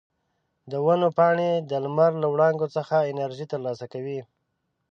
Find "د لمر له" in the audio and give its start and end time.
1.69-2.27